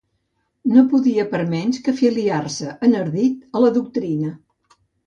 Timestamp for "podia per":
0.93-1.41